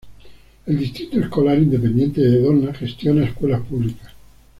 El 0.65 0.79
Distrito 0.79 1.19
Escolar 1.19 1.59
Independiente 1.59 2.21
de 2.21 2.41
Donna 2.41 2.73
gestiona 2.73 3.23
escuelas 3.23 3.61
públicas. 3.61 4.09